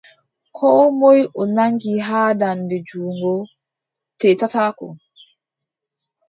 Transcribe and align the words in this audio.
Koo 0.57 0.85
moy 0.99 1.19
o 1.39 1.41
nanngi 1.55 1.93
haa 2.07 2.29
daande 2.39 2.77
junngo, 2.87 3.35
teetataako. 4.19 4.87